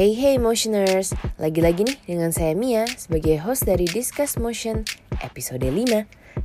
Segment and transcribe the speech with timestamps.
[0.00, 4.80] Hey hey motioners, lagi-lagi nih dengan saya Mia sebagai host dari Discuss Motion
[5.20, 5.76] episode 5.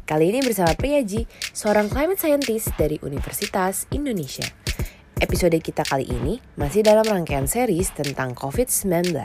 [0.03, 1.23] Kali ini bersama Priyaji,
[1.55, 4.43] seorang climate scientist dari Universitas Indonesia.
[5.23, 9.15] Episode kita kali ini masih dalam rangkaian series tentang COVID-19.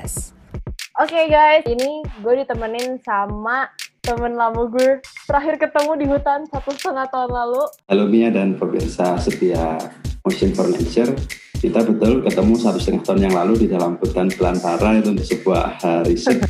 [1.03, 3.67] Oke guys, ini gue ditemenin sama
[3.99, 7.67] temen lama gue terakhir ketemu di hutan satu setengah tahun lalu.
[7.91, 9.75] Halo Mia dan pemirsa setia
[10.23, 11.19] Motion for Nature.
[11.61, 15.65] Kita betul ketemu satu setengah tahun yang lalu di dalam hutan belantara itu untuk sebuah
[15.85, 16.41] uh, riset.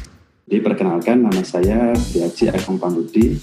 [0.47, 3.35] Diperkenalkan nama saya Priaji Agung Pambudi.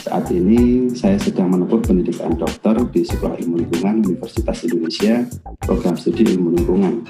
[0.00, 5.28] Saat ini saya sedang menempuh pendidikan dokter di Sekolah Ilmu Lingkungan Universitas Indonesia,
[5.60, 7.04] program studi ilmu lingkungan.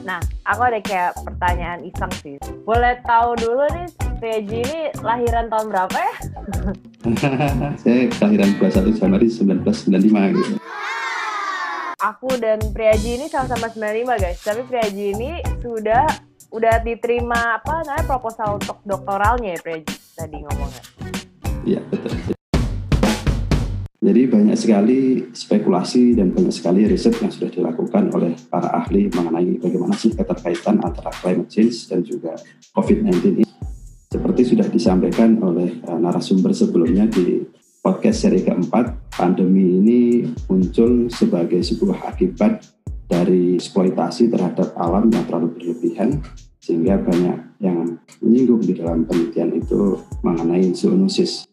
[0.00, 2.40] Nah, aku ada kayak pertanyaan iseng sih.
[2.64, 3.88] Boleh tahu dulu nih,
[4.24, 6.14] Priaji ini lahiran tahun berapa ya?
[7.84, 10.56] saya kelahiran 21 Januari 1995 gitu
[12.00, 14.40] aku dan Priaji ini sama-sama 95 guys.
[14.40, 16.08] Tapi Priaji ini sudah
[16.50, 20.82] udah diterima apa namanya proposal untuk doktoralnya ya Priaji tadi ngomongnya.
[21.68, 22.34] Iya betul.
[24.00, 29.60] Jadi banyak sekali spekulasi dan banyak sekali riset yang sudah dilakukan oleh para ahli mengenai
[29.60, 32.32] bagaimana sih keterkaitan antara climate change dan juga
[32.72, 33.44] COVID-19 ini.
[34.08, 37.44] Seperti sudah disampaikan oleh uh, narasumber sebelumnya di
[37.90, 42.62] podcast seri keempat, pandemi ini muncul sebagai sebuah akibat
[43.10, 46.22] dari eksploitasi terhadap alam yang terlalu berlebihan,
[46.62, 51.50] sehingga banyak yang menyinggung di dalam penelitian itu mengenai zoonosis.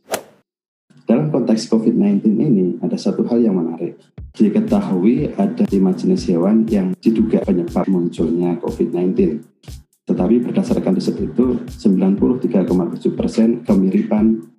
[1.09, 3.97] Dalam konteks COVID-19 ini, ada satu hal yang menarik.
[4.38, 9.41] Diketahui ada lima jenis hewan yang diduga penyebab munculnya COVID-19.
[10.05, 14.53] Tetapi berdasarkan riset itu, 93,7 persen kemiripan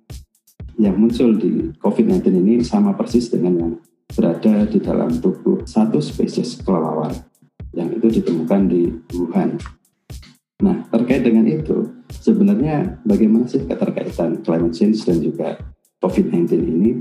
[0.79, 3.73] yang muncul di COVID-19 ini sama persis dengan yang
[4.09, 7.11] berada di dalam tubuh satu spesies kelelawar
[7.75, 9.59] yang itu ditemukan di Wuhan.
[10.63, 15.59] Nah, terkait dengan itu, sebenarnya bagaimana sih keterkaitan climate change dan juga
[16.01, 16.91] COVID-19 ini?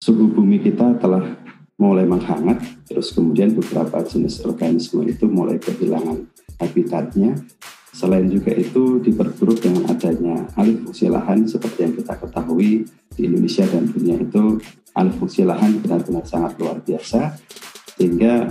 [0.00, 1.36] Suhu bumi kita telah
[1.80, 6.28] mulai menghangat, terus kemudian beberapa jenis organisme itu mulai kehilangan
[6.62, 7.34] habitatnya,
[7.94, 12.82] Selain juga itu diperburuk dengan adanya alih fungsi lahan seperti yang kita ketahui
[13.14, 14.58] di Indonesia dan dunia itu
[14.98, 17.38] alih fungsi lahan benar-benar sangat luar biasa
[17.94, 18.50] sehingga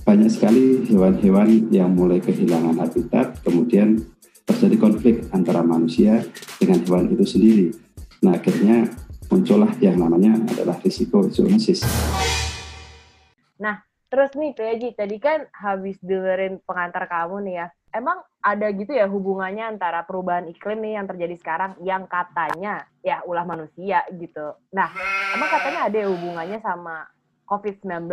[0.00, 4.00] banyak sekali hewan-hewan yang mulai kehilangan habitat kemudian
[4.48, 6.24] terjadi konflik antara manusia
[6.56, 7.68] dengan hewan itu sendiri.
[8.24, 8.88] Nah akhirnya
[9.28, 11.84] muncullah yang namanya adalah risiko zoonosis.
[13.60, 18.94] Nah terus nih Peji tadi kan habis dengerin pengantar kamu nih ya emang ada gitu
[18.94, 24.56] ya hubungannya antara perubahan iklim nih yang terjadi sekarang yang katanya ya ulah manusia gitu.
[24.72, 24.88] Nah,
[25.36, 27.04] emang katanya ada hubungannya sama
[27.44, 28.08] COVID-19?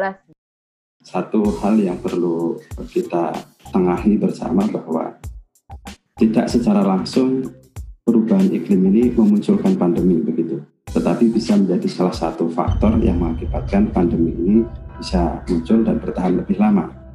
[1.05, 2.57] Satu hal yang perlu
[2.89, 3.31] kita
[3.71, 5.15] tengahi bersama bahwa
[6.17, 7.45] tidak secara langsung
[8.01, 10.59] perubahan iklim ini memunculkan pandemi begitu.
[10.89, 14.57] Tetapi bisa menjadi salah satu faktor yang mengakibatkan pandemi ini
[14.97, 17.06] bisa muncul dan bertahan lebih lama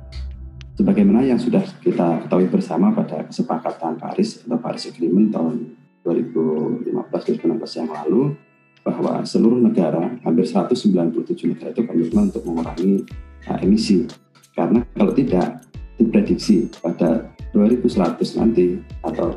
[0.76, 5.54] sebagaimana yang sudah kita ketahui bersama pada kesepakatan Paris atau Paris Agreement tahun
[6.02, 8.34] 2015-2016 yang lalu
[8.82, 13.06] bahwa seluruh negara, hampir 197 negara itu komitmen untuk mengurangi
[13.46, 14.10] uh, emisi.
[14.58, 15.62] Karena kalau tidak,
[16.02, 19.30] diprediksi pada 2100 nanti atau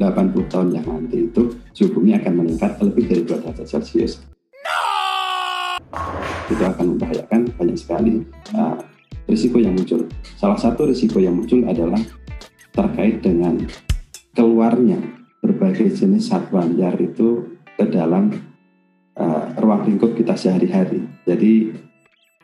[0.00, 4.24] 80 tahun yang nanti itu suhu bumi akan meningkat lebih dari 2 derajat Celcius.
[4.64, 4.80] No!
[6.48, 8.24] Itu akan membahayakan banyak sekali
[8.56, 8.80] uh,
[9.28, 10.04] risiko yang muncul.
[10.36, 12.00] Salah satu risiko yang muncul adalah
[12.74, 13.60] terkait dengan
[14.34, 14.98] keluarnya
[15.40, 18.32] berbagai jenis satwa liar itu ke dalam
[19.18, 21.04] uh, ruang lingkup kita sehari-hari.
[21.28, 21.74] Jadi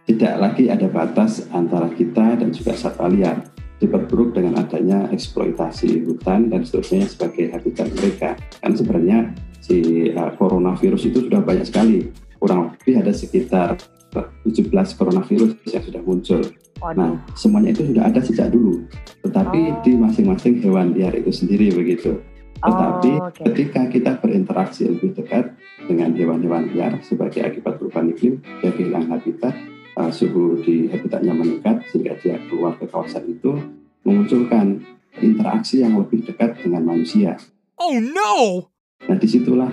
[0.06, 3.46] tidak lagi ada batas antara kita dan juga satwa liar
[3.80, 8.36] diperburuk dengan adanya eksploitasi hutan dan seterusnya sebagai habitat mereka.
[8.60, 9.32] Kan sebenarnya
[9.64, 13.80] si uh, coronavirus itu sudah banyak sekali, kurang lebih ada sekitar
[14.12, 16.42] 17 coronavirus yang sudah muncul
[16.80, 16.96] Waduh.
[16.96, 18.88] Nah, semuanya itu sudah ada sejak dulu,
[19.20, 19.78] tetapi oh.
[19.84, 22.24] di masing-masing hewan liar itu sendiri begitu.
[22.56, 23.44] Tetapi oh, okay.
[23.52, 25.52] ketika kita berinteraksi lebih dekat
[25.84, 29.52] dengan hewan-hewan liar sebagai akibat perubahan iklim, dia kehilangan habitat,
[30.00, 33.60] uh, suhu di habitatnya meningkat sehingga dia keluar ke kawasan itu,
[34.00, 34.80] memunculkan
[35.20, 37.36] interaksi yang lebih dekat dengan manusia.
[37.76, 38.72] Oh no!
[39.04, 39.72] Nah di situlah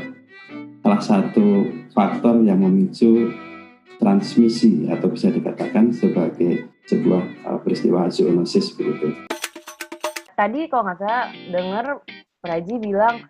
[0.84, 3.32] salah satu faktor yang memicu
[3.98, 9.14] transmisi atau bisa dikatakan sebagai sebuah uh, peristiwa zoonosis begitu.
[10.38, 11.86] Tadi kalau nggak salah dengar
[12.38, 13.26] Praji bilang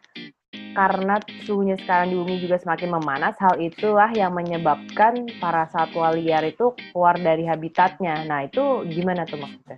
[0.78, 6.46] karena suhunya sekarang di bumi juga semakin memanas, hal itulah yang menyebabkan para satwa liar
[6.46, 8.22] itu keluar dari habitatnya.
[8.30, 9.74] Nah, itu gimana tuh maksudnya?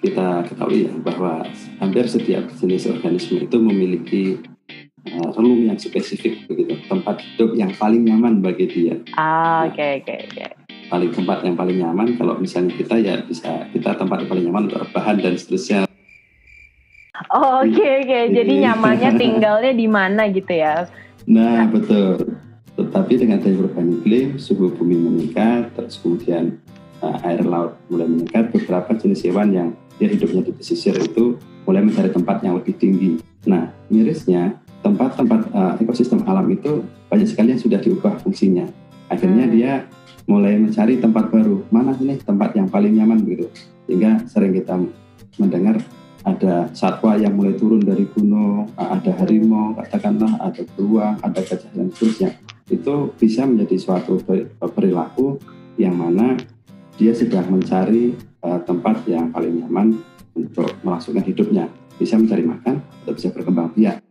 [0.00, 1.44] Kita ketahui ya bahwa
[1.82, 4.40] hampir setiap jenis organisme itu memiliki
[5.06, 8.98] uh, relung yang spesifik begitu, tempat hidup yang paling nyaman bagi dia.
[9.14, 10.46] Ah, oke oke oke.
[10.88, 14.62] Paling tempat yang paling nyaman kalau misalnya kita ya bisa kita tempat yang paling nyaman
[14.72, 15.88] untuk bahan dan seterusnya
[17.34, 18.06] Oh, oke okay, oke.
[18.06, 18.24] Okay.
[18.30, 20.86] Jadi nyamannya tinggalnya di mana gitu ya?
[21.26, 22.38] Nah, betul.
[22.78, 26.62] Tetapi dengan adanya perubahan iklim, suhu bumi meningkat, terus kemudian
[27.02, 29.68] uh, air laut mulai meningkat, beberapa jenis hewan yang
[29.98, 31.34] dia hidupnya di pesisir itu
[31.66, 33.18] mulai mencari tempat yang lebih tinggi.
[33.50, 34.54] Nah, mirisnya
[34.88, 36.80] tempat-tempat uh, ekosistem alam itu
[37.12, 38.64] banyak sekali yang sudah diubah fungsinya.
[39.12, 39.52] Akhirnya hmm.
[39.52, 39.72] dia
[40.24, 41.68] mulai mencari tempat baru.
[41.68, 43.52] Mana sih tempat yang paling nyaman begitu.
[43.84, 44.80] Sehingga sering kita
[45.36, 45.80] mendengar
[46.24, 51.88] ada satwa yang mulai turun dari gunung, ada harimau, katakanlah ada beruang, ada gajah dan
[51.88, 52.30] seterusnya.
[52.68, 54.20] Itu bisa menjadi suatu
[54.60, 55.40] perilaku
[55.80, 56.36] yang mana
[57.00, 58.12] dia sedang mencari
[58.44, 59.96] uh, tempat yang paling nyaman
[60.36, 61.70] untuk melangsungkan hidupnya.
[61.96, 64.07] Bisa mencari makan atau bisa berkembang biak.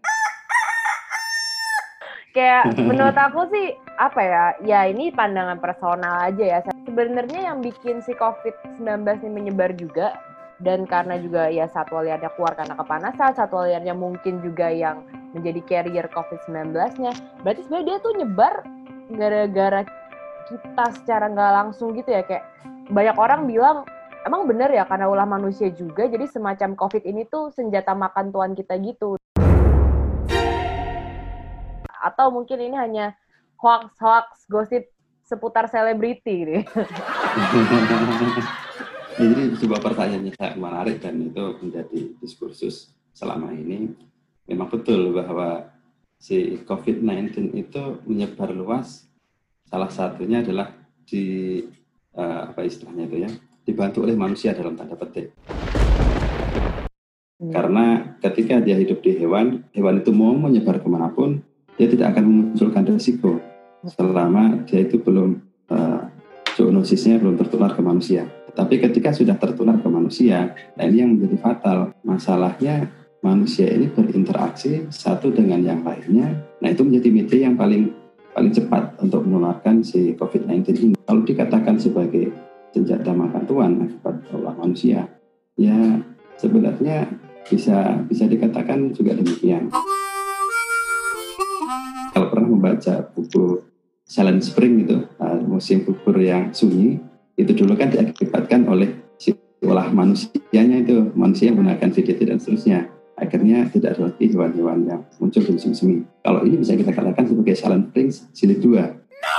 [2.35, 4.43] Kayak menurut aku sih apa ya?
[4.63, 6.59] Ya ini pandangan personal aja ya.
[6.87, 8.85] Sebenarnya yang bikin si COVID-19
[9.23, 10.17] ini menyebar juga
[10.57, 15.05] dan karena juga ya satwa liarnya keluar karena kepanasan, satwa liarnya mungkin juga yang
[15.37, 17.13] menjadi carrier COVID-19-nya.
[17.45, 18.53] Berarti sebenarnya dia tuh nyebar
[19.13, 19.81] gara-gara
[20.47, 22.47] kita secara nggak langsung gitu ya kayak
[22.87, 23.83] banyak orang bilang
[24.23, 28.51] emang bener ya karena ulah manusia juga jadi semacam COVID ini tuh senjata makan tuan
[28.55, 29.19] kita gitu.
[32.03, 33.15] Atau mungkin ini hanya
[33.57, 34.89] hoax-hoax gosip
[35.27, 36.63] seputar selebriti gitu.
[39.19, 43.91] Jadi sebuah pertanyaan yang sangat menarik dan itu menjadi diskursus selama ini.
[44.47, 45.67] Memang betul bahwa
[46.15, 49.03] si COVID-19 itu menyebar luas.
[49.67, 50.71] Salah satunya adalah
[51.03, 51.59] di
[52.15, 53.31] uh, apa istilahnya itu ya,
[53.67, 55.35] dibantu oleh manusia dalam tanda petik.
[57.37, 57.51] Hmm.
[57.51, 61.43] Karena ketika dia hidup di hewan, hewan itu mau menyebar ke mana pun,
[61.77, 63.37] dia tidak akan memunculkan risiko
[63.85, 65.37] selama dia itu belum
[65.69, 66.01] uh,
[66.57, 68.25] zoonosisnya belum tertular ke manusia.
[68.57, 71.93] Tapi ketika sudah tertular ke manusia, nah ini yang menjadi fatal.
[72.01, 72.89] Masalahnya
[73.21, 76.33] manusia ini berinteraksi satu dengan yang lainnya.
[76.57, 77.93] Nah itu menjadi media yang paling
[78.33, 80.95] paling cepat untuk menularkan si COVID-19 ini.
[81.05, 82.33] Kalau dikatakan sebagai
[82.73, 85.05] senjata makan tuan akibat olah manusia,
[85.53, 85.77] ya
[86.41, 87.05] sebenarnya
[87.45, 89.69] bisa bisa dikatakan juga demikian.
[92.67, 93.63] Membaca buku
[94.03, 96.99] Silent Spring itu, uh, musim gugur yang sunyi,
[97.39, 102.91] itu dulu kan diakibatkan oleh si olah manusianya itu manusia yang menggunakan VDT dan seterusnya.
[103.15, 107.25] Akhirnya tidak ada lagi hewan-hewan yang muncul di musim semi kalau ini bisa kita katakan
[107.25, 109.37] sebagai silent springs jilid 2 no!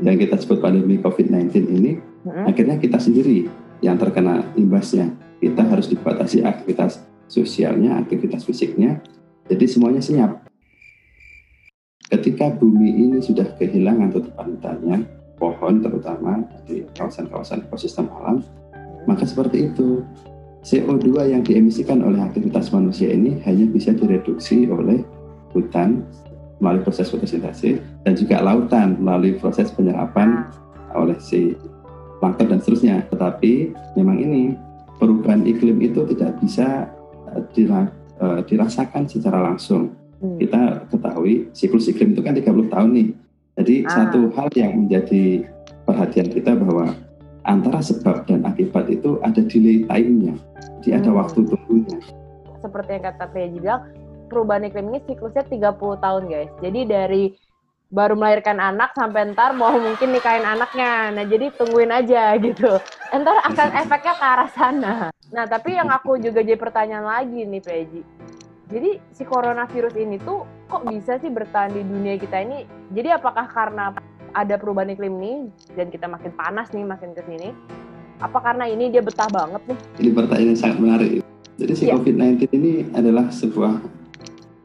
[0.00, 2.48] yang kita sebut pandemi COVID-19 ini hmm.
[2.48, 3.52] akhirnya kita sendiri
[3.84, 5.12] yang terkena imbasnya.
[5.36, 9.04] Kita harus dibatasi aktivitas sosialnya aktivitas fisiknya.
[9.50, 10.45] Jadi semuanya senyap
[12.10, 14.58] ketika bumi ini sudah kehilangan tutupan
[15.36, 18.40] pohon terutama di kawasan-kawasan ekosistem alam,
[19.04, 20.02] maka seperti itu.
[20.66, 24.98] CO2 yang diemisikan oleh aktivitas manusia ini hanya bisa direduksi oleh
[25.54, 26.02] hutan
[26.58, 30.50] melalui proses fotosintesis dan juga lautan melalui proses penyerapan
[30.90, 31.54] oleh si
[32.18, 33.06] plankton dan seterusnya.
[33.14, 34.58] Tetapi memang ini
[34.98, 36.90] perubahan iklim itu tidak bisa
[37.30, 37.42] eh,
[38.18, 39.94] eh, dirasakan secara langsung.
[40.16, 40.40] Hmm.
[40.40, 43.08] Kita ketahui siklus iklim itu kan 30 tahun nih
[43.56, 43.90] jadi ah.
[43.90, 45.48] satu hal yang menjadi
[45.88, 46.92] perhatian kita bahwa
[47.48, 50.36] antara sebab dan akibat itu ada delay time-nya.
[50.84, 51.00] Jadi hmm.
[51.00, 51.98] ada waktu tunggunya.
[52.60, 53.82] Seperti yang kata PJ bilang,
[54.28, 56.52] perubahan iklim ini siklusnya 30 tahun guys.
[56.60, 57.24] Jadi dari
[57.86, 61.16] baru melahirkan anak sampai ntar mau mungkin nikahin anaknya.
[61.16, 62.76] Nah jadi tungguin aja gitu.
[63.14, 64.94] Ntar akan efeknya ke arah sana.
[65.32, 68.02] Nah tapi yang aku juga jadi pertanyaan lagi nih Peji.
[68.66, 72.66] Jadi si coronavirus ini tuh kok bisa sih bertahan di dunia kita ini?
[72.90, 73.94] Jadi apakah karena
[74.34, 75.38] ada perubahan iklim nih
[75.78, 77.54] dan kita makin panas nih makin ke sini?
[78.18, 79.78] Apa karena ini dia betah banget nih?
[80.02, 81.10] Ini pertanyaan yang sangat menarik.
[81.56, 81.94] Jadi si yeah.
[81.94, 83.78] COVID-19 ini adalah sebuah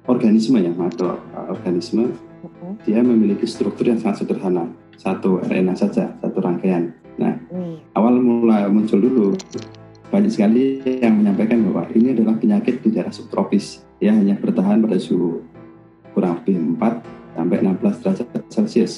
[0.10, 2.10] organisme ya, makro organisme.
[2.42, 2.74] Uh-huh.
[2.90, 4.66] Dia memiliki struktur yang sangat sederhana.
[4.98, 6.90] Satu RNA saja, satu rangkaian.
[7.22, 7.94] Nah, hmm.
[7.94, 9.38] awal mula muncul dulu
[10.10, 14.98] banyak sekali yang menyampaikan bahwa ini adalah penyakit di daerah subtropis yang hanya bertahan pada
[14.98, 15.46] suhu
[16.12, 18.94] kurang lebih 4 sampai 16 derajat Celcius.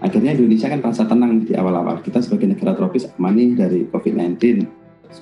[0.00, 2.00] Akhirnya Indonesia kan rasa tenang di awal-awal.
[2.02, 4.66] Kita sebagai negara tropis aman nih dari COVID-19.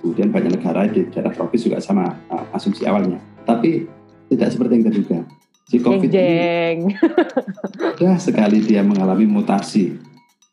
[0.01, 3.21] Kemudian banyak negara di daerah tropis juga sama uh, asumsi awalnya.
[3.45, 3.87] Tapi
[4.33, 5.19] tidak seperti yang terduga.
[5.65, 6.79] Si COVID Jeng ini jeng.
[7.97, 9.97] mudah sekali dia mengalami mutasi.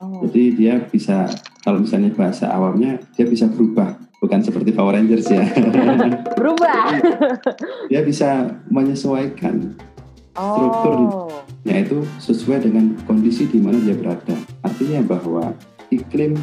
[0.01, 0.25] Oh.
[0.25, 1.29] Jadi dia bisa
[1.61, 5.45] kalau misalnya bahasa awamnya dia bisa berubah, bukan seperti Power Rangers ya.
[6.41, 6.97] Berubah.
[7.85, 9.77] dia bisa menyesuaikan
[10.31, 10.95] Struktur.
[11.11, 11.27] Oh.
[11.67, 14.33] yaitu sesuai dengan kondisi di mana dia berada.
[14.65, 15.53] Artinya bahwa
[15.93, 16.33] iklim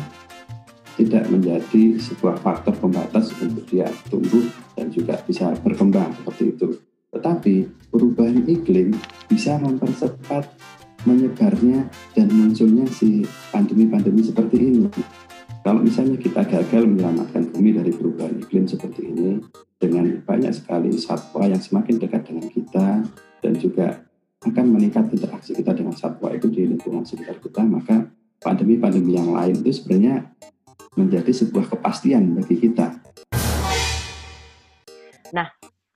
[0.95, 4.47] tidak menjadi sebuah faktor pembatas untuk dia tumbuh
[4.79, 6.69] dan juga bisa berkembang seperti itu.
[7.11, 7.55] Tetapi
[7.91, 8.95] perubahan iklim
[9.27, 10.47] bisa mempercepat
[11.07, 11.87] menyebarnya
[12.17, 13.23] dan munculnya si
[13.55, 14.87] pandemi-pandemi seperti ini.
[15.63, 19.43] Kalau misalnya kita gagal menyelamatkan bumi dari perubahan iklim seperti ini
[19.77, 22.89] dengan banyak sekali satwa yang semakin dekat dengan kita
[23.45, 24.03] dan juga
[24.43, 28.07] akan meningkat interaksi kita dengan satwa itu di lingkungan sekitar kita, maka
[28.39, 30.31] pandemi-pandemi yang lain itu sebenarnya
[30.95, 32.99] menjadi sebuah kepastian bagi kita.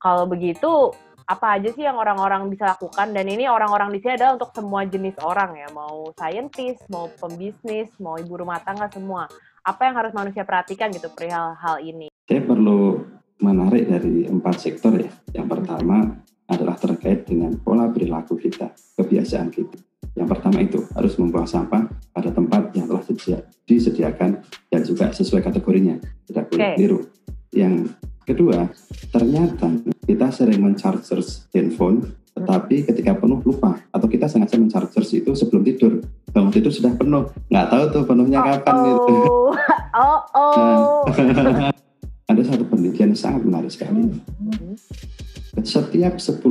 [0.03, 0.91] Kalau begitu,
[1.23, 3.11] apa aja sih yang orang-orang bisa lakukan?
[3.15, 7.89] Dan ini orang-orang di sini adalah untuk semua jenis orang ya, mau scientist, mau pembisnis,
[7.99, 9.27] mau ibu rumah tangga semua.
[9.63, 12.11] Apa yang harus manusia perhatikan gitu perihal hal ini?
[12.27, 12.99] Saya perlu
[13.39, 15.11] menarik dari empat sektor ya.
[15.31, 19.79] Yang pertama adalah terkait dengan pola perilaku kita, kebiasaan kita.
[20.13, 25.41] Yang pertama itu harus membuang sampah pada tempat yang telah disedia- disediakan dan juga sesuai
[25.41, 25.97] kategorinya,
[26.29, 26.73] tidak boleh Oke.
[26.77, 26.99] keliru.
[27.49, 28.71] Yang kedua,
[29.11, 29.69] ternyata
[30.03, 31.21] kita sering mencharger
[31.53, 36.01] handphone, tetapi ketika penuh lupa atau kita sengaja mencharger itu sebelum tidur.
[36.33, 39.15] Bangun tidur sudah penuh, nggak tahu tuh penuhnya kapan gitu.
[39.93, 41.05] oh, oh, oh.
[42.25, 44.09] Ada satu penelitian yang sangat menarik sekali.
[44.09, 44.73] Hmm.
[45.61, 46.41] Setiap 10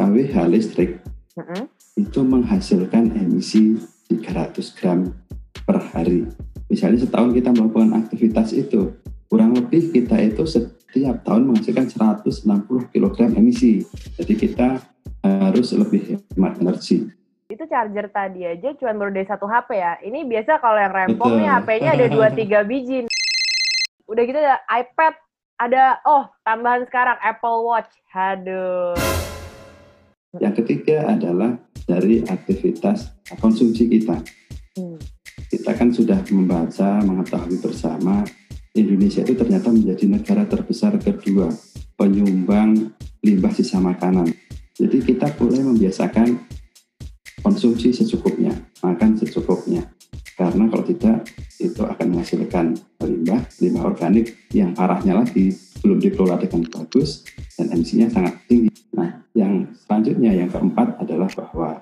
[0.00, 1.04] kWh listrik
[1.36, 1.68] Mm-mm.
[2.00, 3.76] itu menghasilkan emisi
[4.08, 5.12] 300 gram
[5.68, 6.24] per hari.
[6.72, 8.96] Misalnya setahun kita melakukan aktivitas itu,
[9.28, 10.48] kurang lebih kita itu
[10.96, 13.84] setiap tahun menghasilkan 160 kg emisi.
[14.16, 14.80] Jadi kita
[15.20, 17.12] harus lebih hemat energi.
[17.52, 20.00] Itu charger tadi aja cuma baru dari satu HP ya.
[20.00, 21.40] Ini biasa kalau yang rempong Betul.
[21.44, 22.98] nih HP-nya ada 2-3 biji.
[24.08, 25.14] Udah gitu ada iPad,
[25.60, 27.92] ada oh tambahan sekarang Apple Watch.
[28.16, 28.96] Aduh.
[30.40, 34.16] Yang ketiga adalah dari aktivitas konsumsi kita.
[34.80, 34.96] Hmm.
[35.52, 38.24] Kita kan sudah membaca, mengetahui bersama
[38.84, 41.48] Indonesia itu ternyata menjadi negara terbesar kedua
[41.96, 42.92] penyumbang
[43.24, 44.28] limbah sisa makanan.
[44.76, 46.36] Jadi kita boleh membiasakan
[47.40, 48.52] konsumsi secukupnya,
[48.84, 49.88] makan secukupnya.
[50.36, 56.68] Karena kalau tidak itu akan menghasilkan limbah, limbah organik yang parahnya lagi belum dikelola dengan
[56.68, 57.24] bagus
[57.56, 58.68] dan emisinya sangat tinggi.
[58.92, 61.80] Nah, yang selanjutnya yang keempat adalah bahwa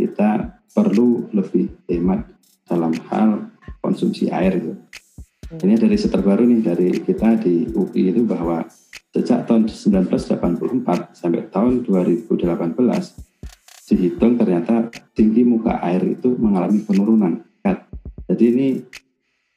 [0.00, 2.24] kita perlu lebih hemat
[2.64, 3.52] dalam hal
[3.84, 4.72] konsumsi air itu.
[5.50, 8.62] Ini dari terbaru nih dari kita di UI itu bahwa
[9.10, 10.38] sejak tahun 1984
[11.10, 12.78] sampai tahun 2018
[13.90, 17.42] dihitung ternyata tinggi muka air itu mengalami penurunan.
[18.30, 18.78] Jadi ini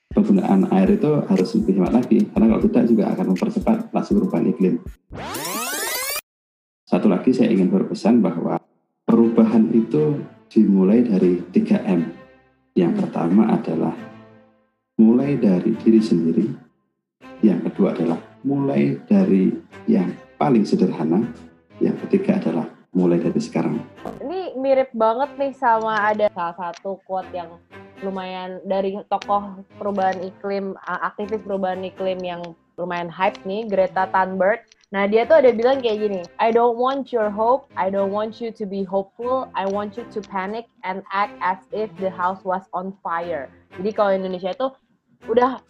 [0.09, 4.49] penggunaan air itu harus lebih hemat lagi karena kalau tidak juga akan mempercepat laju perubahan
[4.49, 4.75] iklim.
[6.89, 8.57] Satu lagi saya ingin berpesan bahwa
[9.05, 12.01] perubahan itu dimulai dari 3M.
[12.73, 14.12] Yang pertama adalah
[14.97, 16.45] mulai dari diri sendiri.
[17.41, 19.51] Yang kedua adalah mulai dari
[19.89, 21.25] yang paling sederhana.
[21.81, 23.81] Yang ketiga adalah mulai dari sekarang.
[24.21, 27.49] Ini mirip banget nih sama ada salah satu quote yang
[28.05, 32.41] lumayan dari tokoh perubahan iklim, uh, aktivis perubahan iklim yang
[32.77, 34.61] lumayan hype nih, Greta Thunberg.
[34.93, 38.37] Nah, dia tuh ada bilang kayak gini, I don't want your hope, I don't want
[38.37, 42.45] you to be hopeful, I want you to panic and act as if the house
[42.45, 43.49] was on fire.
[43.73, 44.69] Jadi kalau Indonesia itu
[45.27, 45.61] udah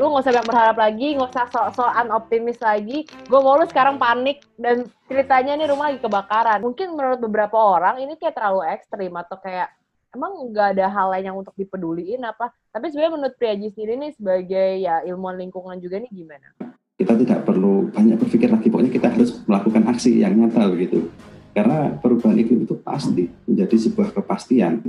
[0.00, 3.04] lu nggak usah banyak berharap lagi, nggak usah sok-sokan optimis lagi.
[3.28, 6.64] Gue mau lu sekarang panik dan ceritanya nih rumah lagi kebakaran.
[6.64, 9.68] Mungkin menurut beberapa orang ini kayak terlalu ekstrim atau kayak
[10.16, 12.52] emang nggak ada hal lain yang untuk dipeduliin apa?
[12.72, 16.56] Tapi sebenarnya menurut Priaji sendiri nih sebagai ya ilmuwan lingkungan juga nih gimana?
[16.96, 21.12] Kita tidak perlu banyak berpikir lagi, pokoknya kita harus melakukan aksi yang nyata begitu.
[21.52, 24.80] Karena perubahan iklim itu pasti menjadi sebuah kepastian.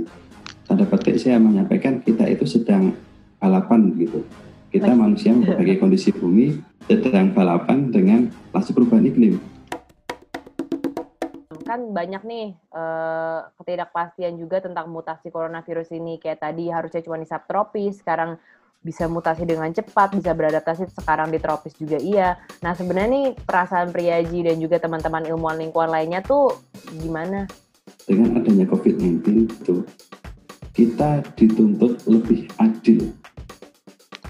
[0.64, 2.96] Tanda petik saya menyampaikan kita itu sedang
[3.44, 4.24] balapan begitu.
[4.72, 6.56] Kita manusia berbagai kondisi bumi
[6.88, 9.36] sedang balapan dengan laju perubahan iklim.
[11.64, 16.20] kan banyak nih eh, ketidakpastian juga tentang mutasi coronavirus ini.
[16.20, 18.36] Kayak tadi harusnya cuma di subtropis sekarang
[18.84, 22.36] bisa mutasi dengan cepat bisa beradaptasi sekarang di tropis juga iya.
[22.60, 26.52] Nah sebenarnya nih perasaan Priaji dan juga teman-teman ilmuwan lingkungan lainnya tuh
[27.00, 27.48] gimana?
[28.04, 29.88] Dengan adanya COVID-19 itu
[30.76, 33.08] kita dituntut lebih adil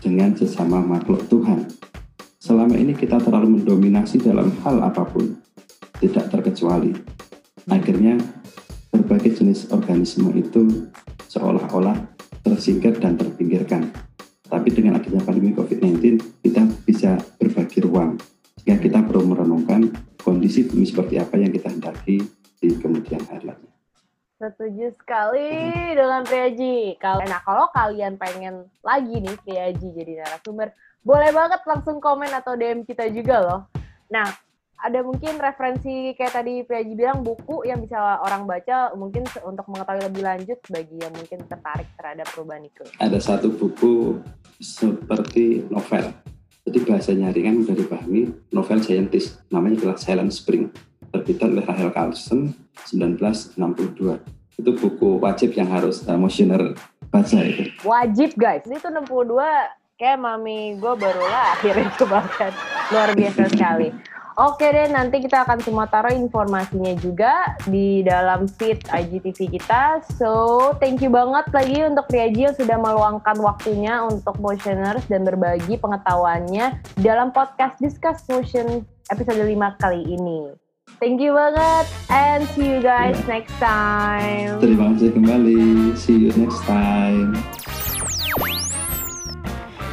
[0.05, 1.65] dengan sesama makhluk Tuhan.
[2.37, 5.41] Selama ini kita terlalu mendominasi dalam hal apa pun,
[6.05, 6.93] tidak terkecuali
[7.71, 8.21] akhirnya
[8.93, 10.93] berbagai jenis organisme itu
[11.33, 11.97] seolah-olah
[12.45, 13.89] tersingkir dan terpinggirkan.
[14.45, 18.21] Tapi dengan adanya pandemi COVID-19, kita bisa berbagi ruang.
[18.61, 19.89] Sehingga kita perlu merenungkan
[20.21, 22.21] kondisi bumi seperti apa yang kita hendaki
[22.61, 23.74] di kemudian hari.
[24.35, 25.47] Setuju sekali
[25.95, 26.99] dengan Priaji.
[26.99, 30.75] Kalau nah kalau kalian pengen lagi nih Priaji jadi narasumber,
[31.07, 33.61] boleh banget langsung komen atau DM kita juga loh.
[34.11, 34.27] Nah,
[34.75, 40.03] ada mungkin referensi kayak tadi Piaji bilang buku yang bisa orang baca mungkin untuk mengetahui
[40.11, 42.91] lebih lanjut bagi yang mungkin tertarik terhadap perubahan iklim.
[42.99, 44.19] Ada satu buku
[44.59, 46.11] seperti novel.
[46.65, 49.47] Jadi bahasanya ringan mudah dipahami, novel scientist.
[49.53, 50.73] Namanya adalah Silent Spring.
[51.15, 52.51] Terbitan oleh Rahel Carlson
[52.91, 54.59] 1962.
[54.59, 56.75] Itu buku wajib yang harus uh, motioner
[57.15, 57.71] baca itu.
[57.87, 58.67] Wajib guys.
[58.67, 59.07] Itu 62
[59.95, 62.51] kayak mami gue baru lahir itu bahkan.
[62.91, 63.95] Luar biasa sekali.
[64.35, 70.03] Oke deh, nanti kita akan semua taruh informasinya juga di dalam feed IGTV kita.
[70.19, 75.79] So, thank you banget lagi untuk Riaji yang sudah meluangkan waktunya untuk motioners dan berbagi
[75.79, 80.64] pengetahuannya dalam podcast Discuss Motion episode 5 kali ini.
[81.05, 83.37] Thank you banget and see you guys yeah.
[83.37, 84.57] next time.
[84.57, 85.93] Terima kasih kembali.
[86.01, 87.37] See you next time.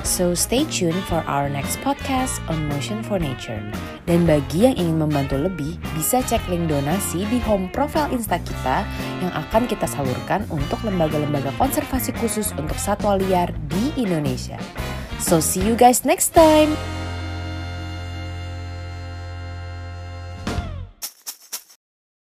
[0.07, 3.59] So stay tuned for our next podcast on Motion for Nature.
[4.07, 8.87] Dan bagi yang ingin membantu lebih, bisa cek link donasi di home profile Insta kita
[9.19, 14.55] yang akan kita salurkan untuk lembaga-lembaga konservasi khusus untuk satwa liar di Indonesia.
[15.19, 16.71] So see you guys next time.